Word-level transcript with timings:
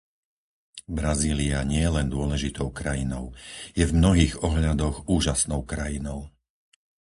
Brazília 0.97 1.59
nie 1.71 1.81
je 1.85 1.91
len 1.97 2.07
dôležitou 2.15 2.67
krajinou; 2.79 3.25
je 3.77 3.83
v 3.87 3.93
mnohých 3.99 4.33
ohľadoch 4.49 4.95
úžasnou 5.15 5.61
krajinou. 5.71 6.19